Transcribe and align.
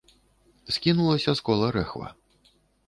Скінулася 0.77 1.31
з 1.41 1.45
кола 1.51 1.67
рэхва. 1.77 2.07